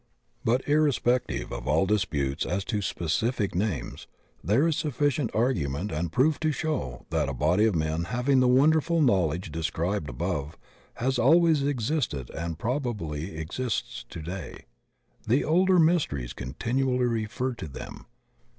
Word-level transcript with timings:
"* 0.25 0.43
But 0.43 0.67
irrespective 0.67 1.51
of 1.53 1.67
all 1.67 1.85
disputes 1.85 2.43
as 2.43 2.65
to 2.65 2.81
specific 2.81 3.53
names, 3.53 4.07
there 4.43 4.67
is 4.67 4.75
sufficient 4.75 5.29
argument 5.35 5.91
and 5.91 6.11
proof 6.11 6.39
to 6.39 6.51
show 6.51 7.05
that 7.11 7.29
a 7.29 7.35
body 7.35 7.65
of 7.65 7.75
men 7.75 8.05
having 8.05 8.39
the 8.39 8.47
wonderful 8.47 8.99
knowledge 8.99 9.51
de 9.51 9.61
scribed 9.61 10.09
above 10.09 10.57
has 10.95 11.19
always 11.19 11.61
existed 11.61 12.31
and 12.31 12.57
probably 12.57 13.37
exists 13.37 14.03
today. 14.09 14.65
The 15.27 15.43
older 15.43 15.77
mysteries 15.77 16.33
continually 16.33 17.05
refer 17.05 17.53
to 17.53 17.67
them. 17.67 18.07